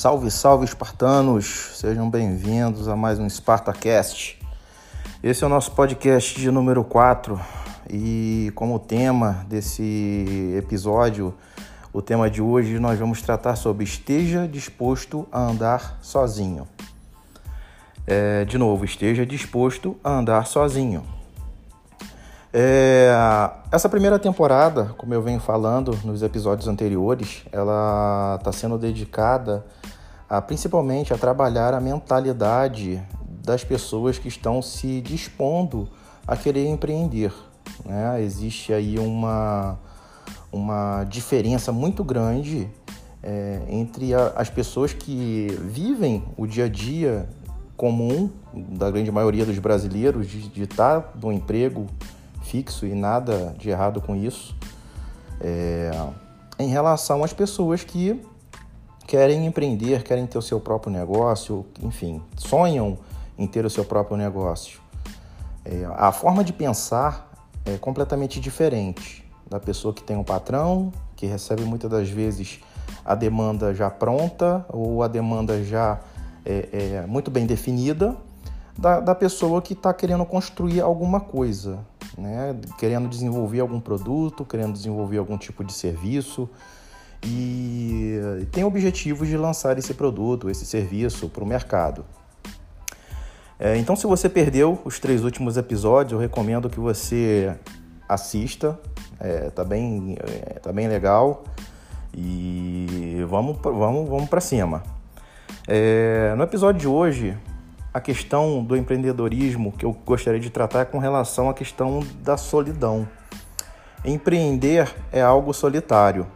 Salve, 0.00 0.30
salve, 0.30 0.64
espartanos! 0.64 1.72
Sejam 1.74 2.08
bem-vindos 2.08 2.88
a 2.88 2.96
mais 2.96 3.18
um 3.18 3.28
SpartaCast. 3.28 4.40
Esse 5.22 5.44
é 5.44 5.46
o 5.46 5.50
nosso 5.50 5.72
podcast 5.72 6.40
de 6.40 6.50
número 6.50 6.82
4 6.82 7.38
e 7.90 8.50
como 8.54 8.78
tema 8.78 9.44
desse 9.46 10.54
episódio, 10.56 11.34
o 11.92 12.00
tema 12.00 12.30
de 12.30 12.40
hoje 12.40 12.78
nós 12.78 12.98
vamos 12.98 13.20
tratar 13.20 13.56
sobre 13.56 13.84
esteja 13.84 14.48
disposto 14.48 15.28
a 15.30 15.38
andar 15.38 15.98
sozinho. 16.00 16.66
É, 18.06 18.46
de 18.46 18.56
novo, 18.56 18.86
esteja 18.86 19.26
disposto 19.26 19.98
a 20.02 20.12
andar 20.12 20.46
sozinho. 20.46 21.04
É, 22.54 23.12
essa 23.70 23.86
primeira 23.86 24.18
temporada, 24.18 24.94
como 24.96 25.12
eu 25.12 25.20
venho 25.20 25.38
falando 25.38 25.96
nos 26.04 26.22
episódios 26.22 26.66
anteriores, 26.66 27.44
ela 27.52 28.36
está 28.40 28.50
sendo 28.50 28.78
dedicada 28.78 29.62
a, 30.30 30.40
principalmente 30.40 31.12
a 31.12 31.18
trabalhar 31.18 31.74
a 31.74 31.80
mentalidade 31.80 33.02
das 33.44 33.64
pessoas 33.64 34.16
que 34.16 34.28
estão 34.28 34.62
se 34.62 35.00
dispondo 35.00 35.88
a 36.24 36.36
querer 36.36 36.68
empreender. 36.68 37.32
Né? 37.84 38.22
Existe 38.22 38.72
aí 38.72 38.96
uma, 38.96 39.76
uma 40.52 41.02
diferença 41.02 41.72
muito 41.72 42.04
grande 42.04 42.70
é, 43.20 43.62
entre 43.68 44.14
a, 44.14 44.28
as 44.36 44.48
pessoas 44.48 44.92
que 44.92 45.48
vivem 45.62 46.22
o 46.36 46.46
dia 46.46 46.66
a 46.66 46.68
dia 46.68 47.28
comum 47.76 48.30
da 48.54 48.88
grande 48.88 49.10
maioria 49.10 49.44
dos 49.44 49.58
brasileiros 49.58 50.28
de, 50.28 50.62
estar 50.62 51.00
tá 51.00 51.12
no 51.20 51.32
emprego 51.32 51.86
fixo 52.42 52.86
e 52.86 52.94
nada 52.94 53.54
de 53.58 53.68
errado 53.68 54.00
com 54.00 54.14
isso. 54.14 54.54
É, 55.40 55.90
em 56.58 56.68
relação 56.68 57.24
às 57.24 57.32
pessoas 57.32 57.82
que 57.82 58.20
querem 59.10 59.44
empreender, 59.44 60.04
querem 60.04 60.24
ter 60.24 60.38
o 60.38 60.42
seu 60.42 60.60
próprio 60.60 60.92
negócio, 60.92 61.66
enfim, 61.82 62.22
sonham 62.36 62.96
em 63.36 63.44
ter 63.44 63.64
o 63.64 63.70
seu 63.70 63.84
próprio 63.84 64.16
negócio. 64.16 64.78
É, 65.64 65.84
a 65.96 66.12
forma 66.12 66.44
de 66.44 66.52
pensar 66.52 67.28
é 67.64 67.76
completamente 67.76 68.38
diferente 68.38 69.28
da 69.50 69.58
pessoa 69.58 69.92
que 69.92 70.00
tem 70.00 70.16
um 70.16 70.22
patrão, 70.22 70.92
que 71.16 71.26
recebe 71.26 71.64
muitas 71.64 71.90
das 71.90 72.08
vezes 72.08 72.60
a 73.04 73.16
demanda 73.16 73.74
já 73.74 73.90
pronta 73.90 74.64
ou 74.68 75.02
a 75.02 75.08
demanda 75.08 75.60
já 75.64 75.98
é, 76.46 77.00
é 77.02 77.04
muito 77.04 77.32
bem 77.32 77.46
definida, 77.46 78.16
da, 78.78 79.00
da 79.00 79.14
pessoa 79.14 79.60
que 79.60 79.72
está 79.72 79.92
querendo 79.92 80.24
construir 80.24 80.80
alguma 80.82 81.18
coisa 81.18 81.80
né? 82.16 82.56
querendo 82.78 83.08
desenvolver 83.08 83.58
algum 83.58 83.80
produto, 83.80 84.44
querendo 84.44 84.72
desenvolver 84.72 85.18
algum 85.18 85.36
tipo 85.36 85.64
de 85.64 85.72
serviço 85.72 86.48
e 87.24 88.46
tem 88.50 88.64
objetivos 88.64 89.28
de 89.28 89.36
lançar 89.36 89.78
esse 89.78 89.94
produto, 89.94 90.48
esse 90.48 90.64
serviço 90.64 91.28
para 91.28 91.44
o 91.44 91.46
mercado. 91.46 92.04
É, 93.58 93.76
então, 93.76 93.94
se 93.94 94.06
você 94.06 94.28
perdeu 94.28 94.80
os 94.84 94.98
três 94.98 95.22
últimos 95.22 95.58
episódios, 95.58 96.12
eu 96.12 96.18
recomendo 96.18 96.70
que 96.70 96.80
você 96.80 97.54
assista, 98.08 98.78
é, 99.20 99.50
tá 99.50 99.62
bem, 99.62 100.16
é, 100.18 100.58
tá 100.60 100.72
bem 100.72 100.88
legal 100.88 101.44
e 102.16 103.22
vamos, 103.28 103.58
vamos, 103.62 104.08
vamos 104.08 104.28
para 104.30 104.40
cima. 104.40 104.82
É, 105.68 106.34
no 106.36 106.42
episódio 106.42 106.80
de 106.80 106.88
hoje, 106.88 107.36
a 107.92 108.00
questão 108.00 108.64
do 108.64 108.76
empreendedorismo 108.76 109.72
que 109.72 109.84
eu 109.84 109.92
gostaria 110.06 110.40
de 110.40 110.48
tratar 110.48 110.80
é 110.80 110.84
com 110.86 110.98
relação 110.98 111.50
à 111.50 111.54
questão 111.54 112.00
da 112.22 112.38
solidão. 112.38 113.06
Empreender 114.04 114.90
é 115.12 115.20
algo 115.20 115.52
solitário, 115.52 116.26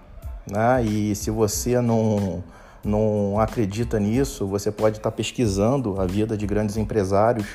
né? 0.46 0.82
E 0.84 1.14
se 1.14 1.30
você 1.30 1.80
não, 1.80 2.42
não 2.84 3.38
acredita 3.38 3.98
nisso, 3.98 4.46
você 4.46 4.70
pode 4.70 4.98
estar 4.98 5.10
pesquisando 5.10 6.00
a 6.00 6.06
vida 6.06 6.36
de 6.36 6.46
grandes 6.46 6.76
empresários 6.76 7.46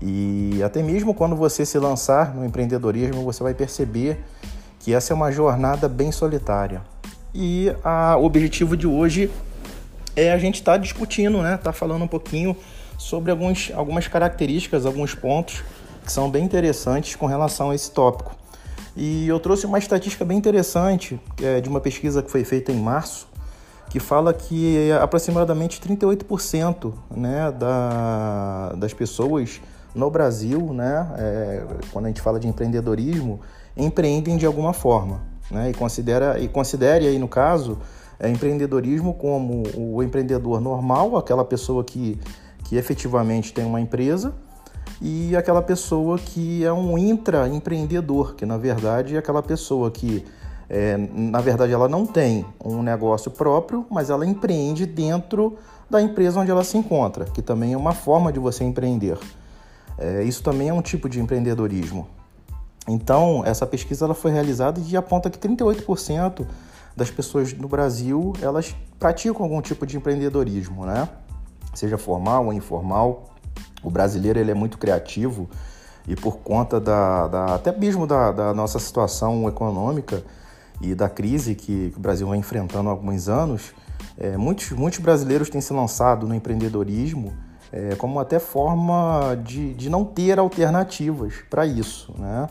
e 0.00 0.60
até 0.62 0.82
mesmo 0.82 1.14
quando 1.14 1.34
você 1.34 1.64
se 1.64 1.78
lançar 1.78 2.34
no 2.34 2.44
empreendedorismo, 2.44 3.24
você 3.24 3.42
vai 3.42 3.54
perceber 3.54 4.22
que 4.80 4.92
essa 4.92 5.12
é 5.12 5.14
uma 5.14 5.32
jornada 5.32 5.88
bem 5.88 6.12
solitária. 6.12 6.82
E 7.34 7.74
a, 7.82 8.16
o 8.16 8.24
objetivo 8.24 8.76
de 8.76 8.86
hoje 8.86 9.30
é 10.14 10.32
a 10.32 10.38
gente 10.38 10.56
estar 10.56 10.72
tá 10.72 10.78
discutindo, 10.78 11.42
né? 11.42 11.56
Tá 11.56 11.72
falando 11.72 12.02
um 12.02 12.08
pouquinho 12.08 12.56
sobre 12.98 13.30
alguns, 13.30 13.70
algumas 13.74 14.06
características, 14.06 14.86
alguns 14.86 15.14
pontos 15.14 15.62
que 16.04 16.12
são 16.12 16.30
bem 16.30 16.44
interessantes 16.44 17.16
com 17.16 17.26
relação 17.26 17.70
a 17.70 17.74
esse 17.74 17.90
tópico. 17.90 18.34
E 18.96 19.28
eu 19.28 19.38
trouxe 19.38 19.66
uma 19.66 19.78
estatística 19.78 20.24
bem 20.24 20.38
interessante 20.38 21.20
é, 21.42 21.60
de 21.60 21.68
uma 21.68 21.80
pesquisa 21.80 22.22
que 22.22 22.30
foi 22.30 22.44
feita 22.44 22.72
em 22.72 22.80
março, 22.80 23.28
que 23.90 24.00
fala 24.00 24.32
que 24.32 24.90
aproximadamente 24.92 25.80
38% 25.80 26.92
né, 27.14 27.52
da, 27.52 28.72
das 28.76 28.94
pessoas 28.94 29.60
no 29.94 30.10
Brasil, 30.10 30.72
né, 30.72 31.08
é, 31.18 31.62
quando 31.92 32.06
a 32.06 32.08
gente 32.08 32.20
fala 32.20 32.40
de 32.40 32.48
empreendedorismo, 32.48 33.40
empreendem 33.76 34.36
de 34.36 34.46
alguma 34.46 34.72
forma. 34.72 35.20
Né, 35.50 35.70
e, 35.70 35.74
considera, 35.74 36.40
e 36.40 36.48
considere 36.48 37.06
aí, 37.06 37.18
no 37.18 37.28
caso, 37.28 37.78
é, 38.18 38.28
empreendedorismo 38.28 39.14
como 39.14 39.62
o 39.76 40.02
empreendedor 40.02 40.60
normal, 40.60 41.16
aquela 41.16 41.44
pessoa 41.44 41.84
que 41.84 42.18
que 42.68 42.76
efetivamente 42.76 43.52
tem 43.52 43.64
uma 43.64 43.80
empresa, 43.80 44.34
e 45.00 45.36
aquela 45.36 45.62
pessoa 45.62 46.18
que 46.18 46.64
é 46.64 46.72
um 46.72 46.96
intraempreendedor, 46.96 48.34
que 48.34 48.46
na 48.46 48.56
verdade 48.56 49.16
é 49.16 49.18
aquela 49.18 49.42
pessoa 49.42 49.90
que, 49.90 50.24
é, 50.68 50.96
na 50.96 51.40
verdade, 51.40 51.72
ela 51.72 51.88
não 51.88 52.06
tem 52.06 52.44
um 52.64 52.82
negócio 52.82 53.30
próprio, 53.30 53.84
mas 53.90 54.10
ela 54.10 54.24
empreende 54.24 54.86
dentro 54.86 55.56
da 55.88 56.00
empresa 56.00 56.40
onde 56.40 56.50
ela 56.50 56.64
se 56.64 56.76
encontra, 56.76 57.26
que 57.26 57.42
também 57.42 57.74
é 57.74 57.76
uma 57.76 57.92
forma 57.92 58.32
de 58.32 58.38
você 58.38 58.64
empreender. 58.64 59.18
É, 59.98 60.22
isso 60.22 60.42
também 60.42 60.68
é 60.68 60.74
um 60.74 60.82
tipo 60.82 61.08
de 61.08 61.20
empreendedorismo. 61.20 62.08
Então, 62.88 63.42
essa 63.44 63.66
pesquisa 63.66 64.04
ela 64.04 64.14
foi 64.14 64.30
realizada 64.30 64.80
e 64.84 64.96
aponta 64.96 65.28
que 65.28 65.38
38% 65.38 66.46
das 66.96 67.10
pessoas 67.10 67.52
no 67.52 67.68
Brasil 67.68 68.32
elas 68.40 68.74
praticam 68.98 69.42
algum 69.42 69.60
tipo 69.60 69.86
de 69.86 69.96
empreendedorismo, 69.96 70.86
né? 70.86 71.08
seja 71.76 71.98
formal 71.98 72.46
ou 72.46 72.52
informal. 72.52 73.30
O 73.82 73.90
brasileiro 73.90 74.38
ele 74.38 74.50
é 74.50 74.54
muito 74.54 74.78
criativo 74.78 75.48
e 76.06 76.14
por 76.14 76.38
conta 76.38 76.80
da, 76.80 77.26
da 77.26 77.54
até 77.54 77.76
mesmo 77.76 78.06
da, 78.06 78.32
da, 78.32 78.54
nossa 78.54 78.78
situação 78.78 79.48
econômica 79.48 80.22
e 80.80 80.94
da 80.94 81.08
crise 81.08 81.54
que, 81.54 81.90
que 81.90 81.96
o 81.96 82.00
Brasil 82.00 82.28
vem 82.28 82.40
enfrentando 82.40 82.88
há 82.88 82.92
alguns 82.92 83.28
anos, 83.28 83.74
é, 84.18 84.36
muitos, 84.36 84.70
muitos 84.72 85.00
brasileiros 85.00 85.50
têm 85.50 85.60
se 85.60 85.72
lançado 85.72 86.26
no 86.26 86.34
empreendedorismo 86.34 87.32
é, 87.72 87.94
como 87.96 88.18
até 88.20 88.38
forma 88.38 89.36
de, 89.44 89.74
de 89.74 89.90
não 89.90 90.04
ter 90.04 90.38
alternativas 90.38 91.34
para 91.50 91.66
isso, 91.66 92.14
né? 92.18 92.48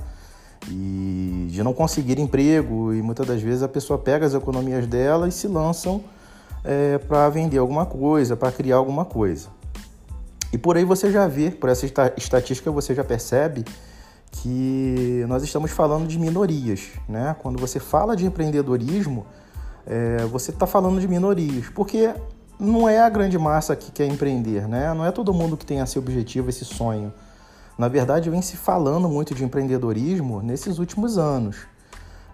E 0.68 1.48
de 1.52 1.62
não 1.62 1.74
conseguir 1.74 2.20
emprego 2.20 2.94
e 2.94 3.02
muitas 3.02 3.28
das 3.28 3.42
vezes 3.42 3.62
a 3.62 3.68
pessoa 3.68 4.00
pega 4.00 4.26
as 4.26 4.34
economias 4.34 4.88
dela 4.88 5.28
e 5.28 5.32
se 5.32 5.48
lançam 5.48 6.04
é, 6.64 6.98
para 6.98 7.30
vender 7.30 7.60
alguma 7.60 7.86
coisa, 7.86 8.36
para 8.36 8.52
criar 8.52 8.78
alguma 8.78 9.06
coisa. 9.06 9.50
E 10.52 10.58
por 10.58 10.78
aí 10.78 10.86
você 10.86 11.12
já 11.12 11.28
vê, 11.28 11.52
por 11.52 11.70
essa 11.70 11.86
estatística 12.18 12.72
você 12.72 12.94
já 12.94 13.04
percebe 13.04 13.66
que 14.32 15.26
nós 15.28 15.44
estamos 15.44 15.72
falando 15.72 16.08
de 16.08 16.20
minorias, 16.20 16.92
né? 17.08 17.36
Quando 17.40 17.60
você 17.60 17.80
fala 17.80 18.16
de 18.16 18.26
empreendedorismo, 18.26 19.26
é, 19.86 20.26
você 20.26 20.52
está 20.52 20.68
falando 20.68 21.00
de 21.00 21.08
minorias, 21.08 21.70
porque 21.70 22.14
não 22.60 22.88
é 22.88 23.00
a 23.00 23.10
grande 23.10 23.38
massa 23.38 23.76
que 23.76 23.92
quer 23.92 24.06
empreender, 24.06 24.68
né? 24.68 24.94
Não 24.94 25.06
é 25.06 25.12
todo 25.12 25.34
mundo 25.34 25.56
que 25.58 25.66
tem 25.66 25.80
esse 25.80 25.98
objetivo, 25.98 26.50
esse 26.50 26.66
sonho. 26.66 27.14
Na 27.78 27.88
verdade, 27.88 28.30
vem 28.30 28.42
se 28.42 28.56
falando 28.56 29.10
muito 29.10 29.36
de 29.36 29.44
empreendedorismo 29.44 30.42
nesses 30.42 30.80
últimos 30.80 31.18
anos. 31.18 31.58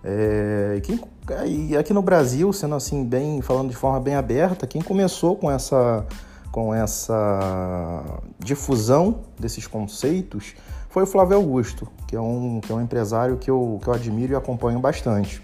É, 0.03 0.79
quem, 0.83 0.99
e 1.45 1.77
aqui 1.77 1.93
no 1.93 2.01
Brasil, 2.01 2.51
sendo 2.53 2.75
assim, 2.75 3.03
bem 3.05 3.41
falando 3.41 3.69
de 3.69 3.75
forma 3.75 3.99
bem 3.99 4.15
aberta, 4.15 4.65
quem 4.65 4.81
começou 4.81 5.35
com 5.35 5.49
essa, 5.49 6.05
com 6.51 6.73
essa 6.73 8.19
difusão 8.39 9.21
desses 9.39 9.65
conceitos 9.65 10.53
foi 10.89 11.03
o 11.03 11.07
Flávio 11.07 11.37
Augusto, 11.37 11.87
que 12.05 12.15
é 12.15 12.21
um, 12.21 12.59
que 12.59 12.71
é 12.71 12.75
um 12.75 12.81
empresário 12.81 13.37
que 13.37 13.49
eu, 13.49 13.79
que 13.81 13.87
eu 13.87 13.93
admiro 13.93 14.33
e 14.33 14.35
acompanho 14.35 14.79
bastante. 14.79 15.41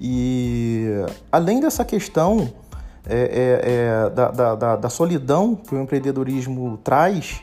E 0.00 0.86
além 1.32 1.60
dessa 1.60 1.84
questão 1.84 2.52
é, 3.06 3.16
é, 3.16 4.06
é, 4.06 4.10
da, 4.10 4.54
da, 4.54 4.76
da, 4.76 4.88
solidão 4.88 5.54
que 5.54 5.74
o 5.74 5.82
empreendedorismo 5.82 6.78
traz, 6.78 7.42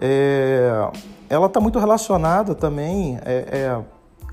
é, 0.00 0.70
ela 1.30 1.46
está 1.46 1.60
muito 1.60 1.78
relacionada 1.78 2.54
também 2.54 3.18
é, 3.24 3.34
é, 3.50 3.80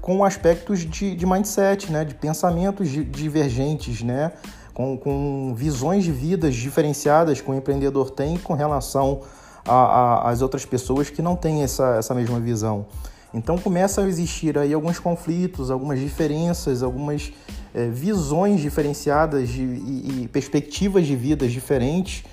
com 0.02 0.24
aspectos 0.24 0.80
de, 0.80 1.16
de 1.16 1.26
mindset, 1.26 1.92
né? 1.92 2.04
de 2.04 2.14
pensamentos 2.14 2.90
divergentes, 2.90 4.02
né? 4.02 4.32
Com, 4.76 4.98
com 4.98 5.54
visões 5.56 6.04
de 6.04 6.12
vidas 6.12 6.54
diferenciadas 6.54 7.40
que 7.40 7.50
o 7.50 7.54
empreendedor 7.56 8.12
tem 8.12 8.38
com 8.38 8.54
relação 8.54 9.22
às 9.66 10.42
outras 10.42 10.66
pessoas 10.66 11.10
que 11.10 11.22
não 11.22 11.36
têm 11.36 11.64
essa, 11.64 11.96
essa 11.96 12.14
mesma 12.14 12.40
visão. 12.42 12.86
Então 13.34 13.58
começa 13.58 14.02
a 14.02 14.08
existir 14.08 14.58
aí 14.58 14.74
alguns 14.74 15.00
conflitos, 15.00 15.72
algumas 15.72 16.00
diferenças, 16.00 16.84
algumas 16.84 17.32
é, 17.74 17.88
visões 17.88 18.60
diferenciadas 18.62 19.50
de, 19.50 19.62
e, 19.62 20.24
e, 20.24 20.28
perspectivas 20.28 21.08
de 21.08 21.16
vidas 21.16 21.52
diferentes 21.52 22.24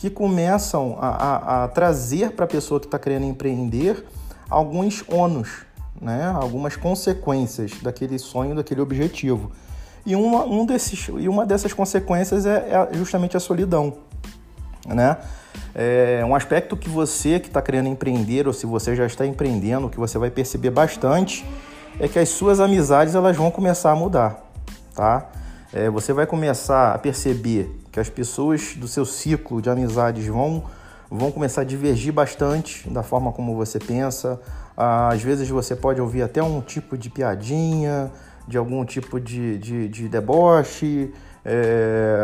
que 0.00 0.10
começam 0.10 0.98
a, 1.00 1.08
a, 1.08 1.64
a 1.64 1.68
trazer 1.68 2.32
para 2.32 2.44
a 2.44 2.48
pessoa 2.48 2.78
que 2.80 2.86
está 2.86 2.98
querendo 2.98 3.24
empreender 3.24 4.04
alguns 4.50 5.04
ônus, 5.08 5.64
né? 6.00 6.26
algumas 6.26 6.76
consequências 6.76 7.72
daquele 7.82 8.18
sonho, 8.18 8.54
daquele 8.54 8.80
objetivo. 8.80 9.52
E 10.06 10.14
uma, 10.14 10.44
um 10.44 10.66
desses, 10.66 11.08
e 11.08 11.28
uma 11.28 11.46
dessas 11.46 11.72
consequências 11.72 12.44
é, 12.44 12.70
é 12.70 12.88
justamente 12.94 13.36
a 13.36 13.40
solidão. 13.40 13.94
Né? 14.86 15.16
É 15.74 16.22
um 16.24 16.34
aspecto 16.34 16.76
que 16.76 16.88
você 16.88 17.40
que 17.40 17.48
está 17.48 17.62
querendo 17.62 17.88
empreender 17.88 18.46
ou 18.46 18.52
se 18.52 18.66
você 18.66 18.94
já 18.94 19.06
está 19.06 19.26
empreendendo, 19.26 19.88
que 19.88 19.98
você 19.98 20.18
vai 20.18 20.30
perceber 20.30 20.70
bastante, 20.70 21.44
é 21.98 22.06
que 22.06 22.18
as 22.18 22.28
suas 22.28 22.60
amizades 22.60 23.14
elas 23.14 23.36
vão 23.36 23.50
começar 23.50 23.90
a 23.90 23.96
mudar, 23.96 24.42
tá? 24.94 25.30
É, 25.72 25.90
você 25.90 26.12
vai 26.12 26.26
começar 26.26 26.94
a 26.94 26.98
perceber 26.98 27.80
que 27.90 27.98
as 27.98 28.08
pessoas 28.08 28.74
do 28.76 28.86
seu 28.86 29.04
ciclo 29.04 29.60
de 29.60 29.68
amizades 29.68 30.26
vão, 30.26 30.64
vão 31.10 31.32
começar 31.32 31.62
a 31.62 31.64
divergir 31.64 32.12
bastante 32.12 32.88
da 32.88 33.02
forma 33.02 33.32
como 33.32 33.56
você 33.56 33.78
pensa. 33.78 34.40
Às 34.76 35.22
vezes 35.22 35.48
você 35.48 35.74
pode 35.74 36.00
ouvir 36.00 36.22
até 36.22 36.42
um 36.42 36.60
tipo 36.60 36.96
de 36.96 37.10
piadinha, 37.10 38.10
de 38.46 38.58
algum 38.58 38.84
tipo 38.84 39.20
de, 39.20 39.58
de, 39.58 39.88
de 39.88 40.08
deboche, 40.08 41.12
é, 41.44 42.18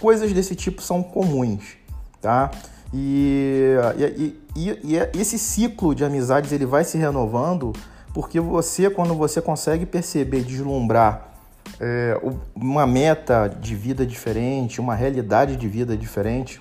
coisas 0.00 0.32
desse 0.32 0.54
tipo 0.54 0.82
são 0.82 1.02
comuns, 1.02 1.76
tá? 2.20 2.50
E, 2.92 3.74
e, 3.96 4.40
e, 4.54 4.70
e, 4.84 5.18
esse 5.18 5.38
ciclo 5.38 5.94
de 5.94 6.04
amizades 6.04 6.52
ele 6.52 6.66
vai 6.66 6.84
se 6.84 6.98
renovando 6.98 7.72
porque 8.12 8.38
você, 8.38 8.90
quando 8.90 9.14
você 9.14 9.40
consegue 9.40 9.86
perceber, 9.86 10.42
deslumbrar 10.42 11.32
é, 11.80 12.20
uma 12.54 12.86
meta 12.86 13.48
de 13.48 13.74
vida 13.74 14.04
diferente, 14.04 14.80
uma 14.80 14.94
realidade 14.94 15.56
de 15.56 15.66
vida 15.66 15.96
diferente, 15.96 16.60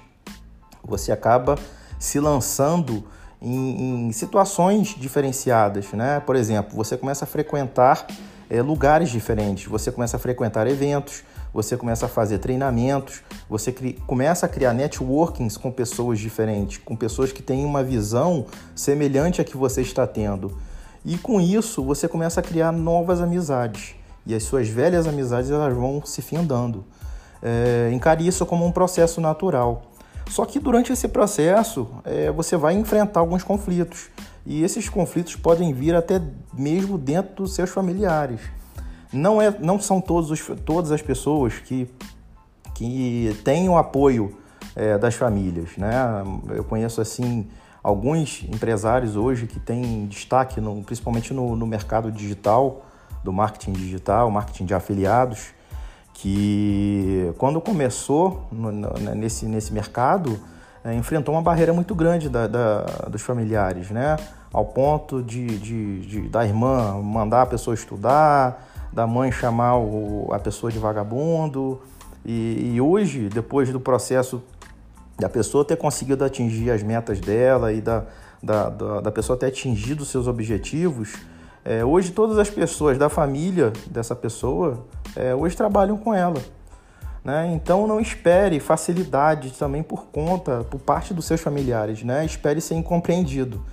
você 0.84 1.12
acaba 1.12 1.58
se 2.00 2.20
lançando 2.20 3.04
em, 3.42 4.08
em 4.08 4.12
situações 4.12 4.96
diferenciadas, 4.98 5.92
né? 5.92 6.22
Por 6.22 6.36
exemplo, 6.36 6.76
você 6.76 6.96
começa 6.96 7.26
a 7.26 7.28
frequentar 7.28 8.08
é, 8.52 8.62
lugares 8.62 9.10
diferentes, 9.10 9.66
você 9.66 9.90
começa 9.94 10.18
a 10.18 10.20
frequentar 10.20 10.68
eventos, 10.68 11.24
você 11.54 11.78
começa 11.78 12.06
a 12.06 12.10
fazer 12.10 12.38
treinamentos, 12.40 13.24
você 13.50 13.74
começa 14.06 14.46
a 14.46 14.50
criar 14.50 14.74
networkings 14.74 15.56
com 15.58 15.72
pessoas 15.72 16.20
diferentes, 16.20 16.78
com 16.84 16.94
pessoas 16.94 17.32
que 17.32 17.42
têm 17.42 17.64
uma 17.64 17.82
visão 17.82 18.46
semelhante 18.76 19.40
à 19.40 19.46
que 19.46 19.56
você 19.56 19.82
está 19.82 20.06
tendo. 20.06 20.58
E 21.06 21.18
com 21.18 21.40
isso, 21.40 21.82
você 21.82 22.10
começa 22.10 22.42
a 22.42 22.44
criar 22.44 22.74
novas 22.74 23.22
amizades. 23.22 23.96
E 24.28 24.36
as 24.36 24.44
suas 24.44 24.68
velhas 24.68 25.08
amizades 25.08 25.50
elas 25.50 25.74
vão 25.74 26.02
se 26.06 26.22
findando. 26.22 26.84
É, 27.42 27.90
encare 27.94 28.28
isso 28.28 28.46
como 28.46 28.66
um 28.66 28.72
processo 28.72 29.22
natural. 29.22 29.84
Só 30.30 30.46
que 30.46 30.60
durante 30.60 30.92
esse 30.92 31.08
processo, 31.08 31.88
é, 32.04 32.30
você 32.30 32.58
vai 32.58 32.74
enfrentar 32.74 33.22
alguns 33.22 33.44
conflitos. 33.44 34.10
E 34.46 34.64
esses 34.64 34.90
conflitos 34.90 35.36
podem 35.36 35.74
vir 35.74 35.96
até 35.96 36.22
mesmo 36.54 36.98
dentro 36.98 37.44
dos 37.44 37.54
seus 37.54 37.70
familiares. 37.70 38.42
Não, 39.14 39.42
é, 39.42 39.56
não 39.60 39.80
são 39.80 40.00
todos 40.00 40.32
os, 40.32 40.42
todas 40.66 40.92
as 40.92 41.02
pessoas 41.02 41.60
que, 41.60 41.88
que 42.74 43.38
têm 43.44 43.70
o 43.70 43.78
apoio 43.78 44.38
é, 44.76 44.98
das 44.98 45.16
famílias. 45.16 45.78
Né? 45.78 45.92
Eu 46.50 46.64
conheço 46.64 47.02
assim 47.02 47.48
alguns 47.84 48.44
empresários 48.44 49.16
hoje 49.16 49.48
que 49.48 49.60
têm 49.60 50.06
destaque, 50.08 50.62
no, 50.62 50.84
principalmente 50.84 51.34
no, 51.34 51.56
no 51.56 51.68
mercado 51.68 52.12
digital, 52.12 52.86
do 53.24 53.32
marketing 53.32 53.74
digital, 53.74 54.32
marketing 54.32 54.66
de 54.66 54.74
afiliados, 54.74 55.50
que 56.14 57.34
quando 57.38 57.60
começou 57.60 58.48
no, 58.52 58.72
nesse, 59.16 59.46
nesse 59.46 59.74
mercado, 59.74 60.40
é, 60.84 60.94
enfrentou 60.94 61.36
uma 61.36 61.42
barreira 61.42 61.74
muito 61.74 61.94
grande 61.94 62.28
da, 62.30 62.48
da, 62.48 62.82
dos 63.08 63.22
familiares, 63.22 63.92
né? 63.92 64.18
Ao 64.52 64.66
ponto 64.66 65.22
de, 65.22 65.46
de, 65.60 66.00
de, 66.02 66.22
da 66.30 66.46
irmã 66.46 67.02
mandar 67.02 67.44
a 67.44 67.46
pessoa 67.46 67.74
estudar, 67.74 68.68
da 68.92 69.08
mãe 69.08 69.32
chamar 69.32 69.78
o, 69.78 70.30
a 70.34 70.40
pessoa 70.40 70.72
de 70.72 70.80
vagabundo. 70.80 71.82
E, 72.26 72.74
e, 72.74 72.82
hoje, 72.82 73.30
depois 73.30 73.72
do 73.72 73.80
processo 73.80 74.44
da 75.18 75.30
pessoa 75.30 75.64
ter 75.64 75.78
conseguido 75.78 76.26
atingir 76.26 76.72
as 76.72 76.84
metas 76.84 77.20
dela 77.20 77.72
e 77.72 77.80
da, 77.80 78.04
da, 78.42 78.70
da, 78.70 79.02
da 79.02 79.12
pessoa 79.12 79.38
ter 79.38 79.48
atingido 79.48 80.04
seus 80.04 80.28
objetivos, 80.28 81.14
é, 81.64 81.86
hoje 81.86 82.12
todas 82.12 82.38
as 82.40 82.50
pessoas 82.50 82.98
da 82.98 83.08
família 83.08 83.72
dessa 83.88 84.16
pessoa 84.16 84.86
é, 85.16 85.34
hoje 85.34 85.56
trabalham 85.56 85.98
com 85.98 86.14
ela. 86.14 86.42
Né? 87.24 87.52
Então 87.54 87.86
não 87.86 88.00
espere 88.00 88.60
facilidade 88.60 89.52
também 89.52 89.84
por 89.84 90.06
conta, 90.08 90.64
por 90.70 90.80
parte 90.80 91.14
dos 91.14 91.26
seus 91.26 91.42
familiares. 91.42 92.04
Né? 92.04 92.26
Espere 92.26 92.62
ser 92.62 92.76
incompreendido. 92.76 93.64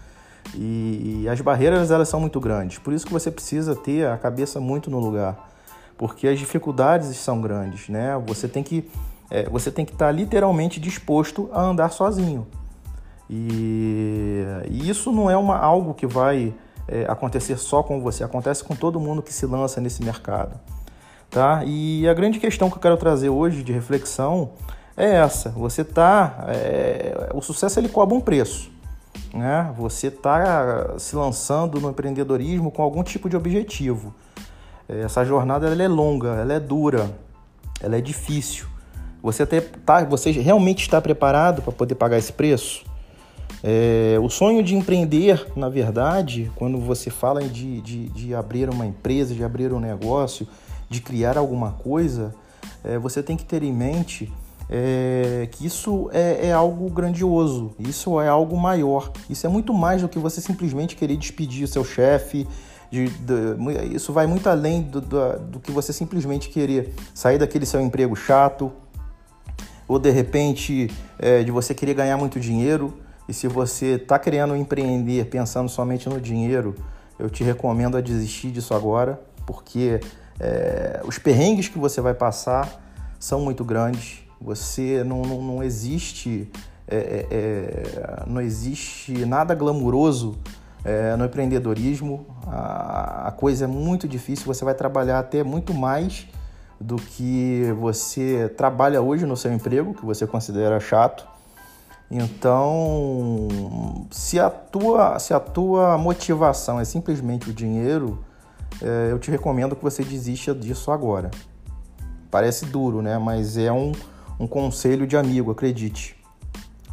E, 0.54 1.22
e 1.22 1.28
as 1.28 1.40
barreiras 1.40 1.90
elas 1.90 2.08
são 2.08 2.20
muito 2.20 2.40
grandes. 2.40 2.78
Por 2.78 2.92
isso 2.92 3.06
que 3.06 3.12
você 3.12 3.30
precisa 3.30 3.74
ter 3.76 4.06
a 4.06 4.16
cabeça 4.16 4.60
muito 4.60 4.90
no 4.90 4.98
lugar. 4.98 5.48
Porque 5.96 6.28
as 6.28 6.38
dificuldades 6.38 7.14
são 7.16 7.40
grandes. 7.40 7.88
Né? 7.88 8.20
Você 8.26 8.48
tem 8.48 8.62
que 8.62 8.90
é, 9.30 9.48
você 9.48 9.70
tem 9.70 9.84
que 9.84 9.92
estar 9.92 10.10
literalmente 10.10 10.80
disposto 10.80 11.48
a 11.52 11.60
andar 11.60 11.90
sozinho. 11.90 12.46
E, 13.28 14.42
e 14.70 14.88
isso 14.88 15.12
não 15.12 15.30
é 15.30 15.36
uma, 15.36 15.58
algo 15.58 15.92
que 15.92 16.06
vai 16.06 16.54
é, 16.86 17.04
acontecer 17.06 17.58
só 17.58 17.82
com 17.82 18.00
você, 18.00 18.24
acontece 18.24 18.64
com 18.64 18.74
todo 18.74 18.98
mundo 18.98 19.22
que 19.22 19.32
se 19.32 19.44
lança 19.44 19.80
nesse 19.80 20.02
mercado. 20.02 20.58
Tá? 21.30 21.62
E 21.66 22.08
a 22.08 22.14
grande 22.14 22.38
questão 22.38 22.70
que 22.70 22.76
eu 22.76 22.80
quero 22.80 22.96
trazer 22.96 23.28
hoje 23.28 23.62
de 23.62 23.72
reflexão 23.72 24.50
é 24.96 25.16
essa: 25.16 25.50
você 25.50 25.84
tá, 25.84 26.46
é, 26.48 27.30
o 27.34 27.40
sucesso 27.40 27.78
ele 27.78 27.88
cobra 27.88 28.14
um 28.14 28.20
preço. 28.20 28.70
Né? 29.32 29.72
Você 29.76 30.08
está 30.08 30.98
se 30.98 31.14
lançando 31.14 31.80
no 31.80 31.90
empreendedorismo 31.90 32.70
com 32.70 32.82
algum 32.82 33.02
tipo 33.02 33.28
de 33.28 33.36
objetivo. 33.36 34.14
Essa 34.88 35.22
jornada 35.22 35.66
ela 35.66 35.82
é 35.82 35.88
longa, 35.88 36.28
ela 36.28 36.54
é 36.54 36.60
dura, 36.60 37.10
ela 37.80 37.96
é 37.96 38.00
difícil. 38.00 38.66
Você, 39.22 39.42
até 39.42 39.60
tá, 39.60 40.02
você 40.04 40.30
realmente 40.30 40.82
está 40.82 41.00
preparado 41.00 41.60
para 41.60 41.72
poder 41.72 41.94
pagar 41.94 42.16
esse 42.16 42.32
preço? 42.32 42.84
É, 43.62 44.16
o 44.22 44.28
sonho 44.30 44.62
de 44.62 44.76
empreender, 44.76 45.46
na 45.56 45.68
verdade, 45.68 46.50
quando 46.54 46.78
você 46.78 47.10
fala 47.10 47.42
de, 47.42 47.80
de, 47.80 48.08
de, 48.10 48.34
abrir 48.34 48.70
uma 48.70 48.86
empresa, 48.86 49.34
de 49.34 49.42
abrir 49.42 49.72
um 49.72 49.80
negócio, 49.80 50.46
de 50.88 51.00
criar 51.00 51.36
alguma 51.36 51.72
coisa, 51.72 52.34
é, 52.84 52.98
você 52.98 53.22
tem 53.22 53.36
que 53.36 53.44
ter 53.44 53.62
em 53.62 53.72
mente 53.72 54.32
é, 54.70 55.48
que 55.50 55.66
isso 55.66 56.10
é, 56.12 56.48
é, 56.48 56.52
algo 56.52 56.90
grandioso, 56.90 57.72
isso 57.78 58.20
é 58.20 58.28
algo 58.28 58.56
maior, 58.56 59.10
isso 59.28 59.46
é 59.46 59.48
muito 59.48 59.72
mais 59.72 60.02
do 60.02 60.08
que 60.08 60.18
você 60.18 60.40
simplesmente 60.40 60.94
querer 60.94 61.16
despedir 61.16 61.64
o 61.64 61.68
seu 61.68 61.84
chefe. 61.84 62.46
De, 62.90 63.08
de, 63.08 63.94
isso 63.94 64.12
vai 64.12 64.26
muito 64.26 64.48
além 64.48 64.82
do, 64.82 65.00
do, 65.00 65.38
do 65.38 65.60
que 65.60 65.70
você 65.70 65.92
simplesmente 65.92 66.48
querer 66.48 66.94
sair 67.14 67.38
daquele 67.38 67.66
seu 67.66 67.80
emprego 67.80 68.16
chato, 68.16 68.72
ou 69.86 69.98
de 69.98 70.10
repente 70.10 70.90
é, 71.18 71.42
de 71.42 71.50
você 71.50 71.74
querer 71.74 71.94
ganhar 71.94 72.16
muito 72.16 72.38
dinheiro. 72.38 72.94
E 73.28 73.32
se 73.34 73.46
você 73.46 73.96
está 73.96 74.18
querendo 74.18 74.56
empreender 74.56 75.26
pensando 75.26 75.68
somente 75.68 76.08
no 76.08 76.18
dinheiro, 76.18 76.74
eu 77.18 77.28
te 77.28 77.44
recomendo 77.44 77.96
a 77.96 78.00
desistir 78.00 78.50
disso 78.50 78.72
agora, 78.74 79.20
porque 79.46 80.00
é, 80.40 81.00
os 81.04 81.18
perrengues 81.18 81.68
que 81.68 81.78
você 81.78 82.00
vai 82.00 82.14
passar 82.14 82.80
são 83.18 83.40
muito 83.40 83.64
grandes. 83.64 84.24
Você 84.40 85.02
não, 85.04 85.22
não, 85.22 85.42
não 85.42 85.62
existe 85.62 86.50
é, 86.86 86.96
é, 86.96 87.26
é 87.30 88.24
não 88.26 88.40
existe 88.40 89.24
nada 89.26 89.54
glamuroso 89.54 90.38
é, 90.84 91.16
no 91.16 91.24
empreendedorismo. 91.24 92.26
A, 92.46 93.28
a 93.28 93.32
coisa 93.32 93.64
é 93.64 93.68
muito 93.68 94.06
difícil. 94.06 94.46
Você 94.46 94.64
vai 94.64 94.74
trabalhar 94.74 95.18
até 95.18 95.42
muito 95.42 95.74
mais 95.74 96.26
do 96.80 96.96
que 96.96 97.72
você 97.80 98.48
trabalha 98.56 99.02
hoje 99.02 99.26
no 99.26 99.36
seu 99.36 99.52
emprego, 99.52 99.94
que 99.94 100.06
você 100.06 100.26
considera 100.26 100.78
chato. 100.78 101.26
Então, 102.10 103.48
se 104.10 104.40
a 104.40 104.48
tua, 104.48 105.18
se 105.18 105.34
a 105.34 105.40
tua 105.40 105.98
motivação 105.98 106.80
é 106.80 106.84
simplesmente 106.84 107.50
o 107.50 107.52
dinheiro, 107.52 108.24
eu 109.10 109.18
te 109.18 109.30
recomendo 109.30 109.74
que 109.74 109.82
você 109.82 110.04
desista 110.04 110.54
disso 110.54 110.90
agora. 110.90 111.30
Parece 112.30 112.66
duro, 112.66 113.02
né? 113.02 113.18
Mas 113.18 113.56
é 113.56 113.72
um, 113.72 113.92
um 114.38 114.46
conselho 114.46 115.06
de 115.06 115.16
amigo, 115.16 115.50
acredite. 115.50 116.16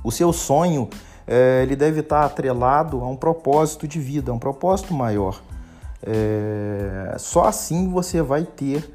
O 0.03 0.11
seu 0.11 0.31
sonho 0.31 0.89
é, 1.27 1.61
ele 1.63 1.75
deve 1.75 2.01
estar 2.01 2.23
atrelado 2.23 3.01
a 3.01 3.07
um 3.07 3.15
propósito 3.15 3.87
de 3.87 3.99
vida, 3.99 4.31
a 4.31 4.33
um 4.33 4.39
propósito 4.39 4.93
maior. 4.93 5.41
É, 6.03 7.15
só 7.17 7.45
assim 7.45 7.89
você 7.89 8.21
vai 8.21 8.43
ter 8.43 8.93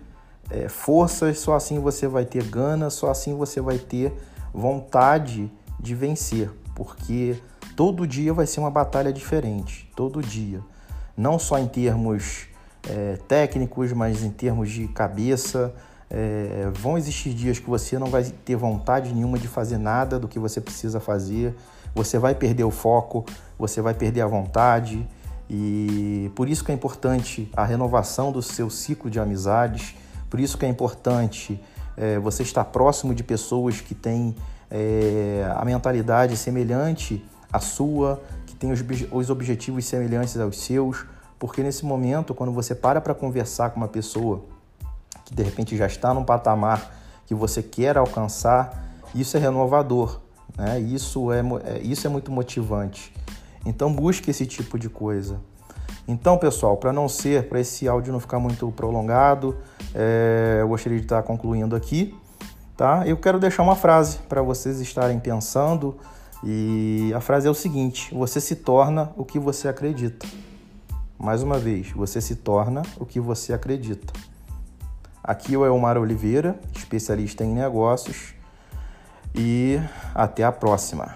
é, 0.48 0.68
forças, 0.68 1.38
só 1.38 1.54
assim 1.54 1.80
você 1.80 2.06
vai 2.06 2.24
ter 2.24 2.44
gana, 2.44 2.88
só 2.90 3.10
assim 3.10 3.36
você 3.36 3.60
vai 3.60 3.78
ter 3.78 4.12
vontade 4.54 5.50
de 5.78 5.94
vencer, 5.94 6.50
porque 6.74 7.36
todo 7.76 8.06
dia 8.06 8.32
vai 8.32 8.46
ser 8.46 8.60
uma 8.60 8.70
batalha 8.70 9.12
diferente, 9.12 9.90
todo 9.96 10.22
dia. 10.22 10.60
Não 11.16 11.38
só 11.38 11.58
em 11.58 11.66
termos 11.66 12.46
é, 12.88 13.18
técnicos, 13.28 13.92
mas 13.92 14.22
em 14.22 14.30
termos 14.30 14.70
de 14.70 14.88
cabeça. 14.88 15.72
É, 16.12 16.68
vão 16.74 16.98
existir 16.98 17.32
dias 17.32 17.60
que 17.60 17.70
você 17.70 17.96
não 17.96 18.08
vai 18.08 18.24
ter 18.24 18.56
vontade 18.56 19.14
nenhuma 19.14 19.38
de 19.38 19.46
fazer 19.46 19.78
nada 19.78 20.18
do 20.18 20.26
que 20.26 20.38
você 20.38 20.60
precisa 20.60 20.98
fazer. 20.98 21.54
Você 21.94 22.18
vai 22.18 22.34
perder 22.34 22.64
o 22.64 22.70
foco, 22.70 23.24
você 23.58 23.80
vai 23.80 23.94
perder 23.94 24.22
a 24.22 24.26
vontade. 24.26 25.06
E 25.48 26.30
por 26.34 26.48
isso 26.48 26.64
que 26.64 26.72
é 26.72 26.74
importante 26.74 27.50
a 27.56 27.64
renovação 27.64 28.32
do 28.32 28.42
seu 28.42 28.68
ciclo 28.68 29.10
de 29.10 29.20
amizades. 29.20 29.94
Por 30.28 30.40
isso 30.40 30.58
que 30.58 30.64
é 30.64 30.68
importante 30.68 31.60
é, 31.96 32.18
você 32.18 32.42
estar 32.42 32.64
próximo 32.64 33.14
de 33.14 33.22
pessoas 33.22 33.80
que 33.80 33.94
têm 33.94 34.34
é, 34.70 35.48
a 35.56 35.64
mentalidade 35.64 36.36
semelhante 36.36 37.24
à 37.52 37.58
sua, 37.58 38.22
que 38.46 38.54
têm 38.54 38.70
os, 38.70 38.80
os 39.10 39.30
objetivos 39.30 39.84
semelhantes 39.84 40.36
aos 40.36 40.58
seus 40.58 41.04
porque 41.40 41.62
nesse 41.62 41.86
momento, 41.86 42.34
quando 42.34 42.52
você 42.52 42.74
para 42.74 43.00
para 43.00 43.14
conversar 43.14 43.70
com 43.70 43.78
uma 43.78 43.88
pessoa 43.88 44.42
que 45.24 45.34
de 45.34 45.42
repente 45.42 45.74
já 45.74 45.86
está 45.86 46.12
num 46.12 46.22
patamar 46.22 46.94
que 47.26 47.34
você 47.34 47.62
quer 47.62 47.96
alcançar, 47.96 49.00
isso 49.14 49.38
é 49.38 49.40
renovador, 49.40 50.20
né? 50.54 50.78
Isso 50.78 51.32
é, 51.32 51.40
é 51.64 51.78
isso 51.78 52.06
é 52.06 52.10
muito 52.10 52.30
motivante. 52.30 53.10
Então 53.64 53.90
busque 53.90 54.30
esse 54.30 54.44
tipo 54.44 54.78
de 54.78 54.90
coisa. 54.90 55.40
Então, 56.06 56.36
pessoal, 56.36 56.76
para 56.76 56.92
não 56.92 57.08
ser, 57.08 57.48
para 57.48 57.58
esse 57.58 57.88
áudio 57.88 58.12
não 58.12 58.20
ficar 58.20 58.38
muito 58.38 58.70
prolongado, 58.72 59.56
é, 59.94 60.58
eu 60.60 60.68
gostaria 60.68 60.98
de 60.98 61.04
estar 61.04 61.22
concluindo 61.22 61.74
aqui, 61.74 62.14
tá? 62.76 63.06
Eu 63.06 63.16
quero 63.16 63.38
deixar 63.38 63.62
uma 63.62 63.76
frase 63.76 64.18
para 64.28 64.42
vocês 64.42 64.78
estarem 64.78 65.18
pensando 65.18 65.96
e 66.44 67.12
a 67.14 67.20
frase 67.20 67.48
é 67.48 67.50
o 67.50 67.54
seguinte: 67.54 68.14
você 68.14 68.42
se 68.42 68.56
torna 68.56 69.10
o 69.16 69.24
que 69.24 69.38
você 69.38 69.68
acredita. 69.68 70.26
Mais 71.22 71.42
uma 71.42 71.58
vez, 71.58 71.92
você 71.92 72.18
se 72.18 72.34
torna 72.34 72.80
o 72.98 73.04
que 73.04 73.20
você 73.20 73.52
acredita. 73.52 74.10
Aqui 75.22 75.54
é 75.54 75.58
o 75.58 75.66
Elmar 75.66 75.98
Oliveira, 75.98 76.58
especialista 76.74 77.44
em 77.44 77.52
negócios, 77.52 78.32
e 79.34 79.78
até 80.14 80.44
a 80.44 80.50
próxima. 80.50 81.14